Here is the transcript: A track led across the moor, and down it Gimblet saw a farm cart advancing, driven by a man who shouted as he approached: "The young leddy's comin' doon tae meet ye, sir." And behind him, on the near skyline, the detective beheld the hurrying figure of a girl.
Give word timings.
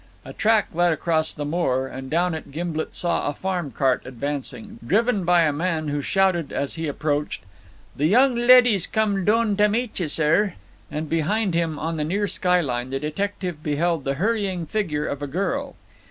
A 0.25 0.33
track 0.33 0.69
led 0.73 0.91
across 0.91 1.31
the 1.31 1.45
moor, 1.45 1.85
and 1.85 2.09
down 2.09 2.33
it 2.33 2.49
Gimblet 2.51 2.95
saw 2.95 3.27
a 3.29 3.35
farm 3.35 3.69
cart 3.69 4.01
advancing, 4.03 4.79
driven 4.83 5.23
by 5.25 5.41
a 5.43 5.53
man 5.53 5.89
who 5.89 6.01
shouted 6.01 6.51
as 6.51 6.73
he 6.73 6.87
approached: 6.87 7.43
"The 7.95 8.07
young 8.07 8.33
leddy's 8.35 8.87
comin' 8.87 9.25
doon 9.25 9.55
tae 9.55 9.67
meet 9.67 9.99
ye, 9.99 10.07
sir." 10.07 10.55
And 10.89 11.07
behind 11.07 11.53
him, 11.53 11.77
on 11.77 11.97
the 11.97 12.03
near 12.03 12.27
skyline, 12.27 12.89
the 12.89 12.99
detective 12.99 13.61
beheld 13.61 14.03
the 14.03 14.15
hurrying 14.15 14.65
figure 14.65 15.05
of 15.05 15.21
a 15.21 15.27
girl. 15.27 15.75